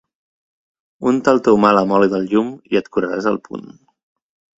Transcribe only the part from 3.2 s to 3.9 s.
al punt.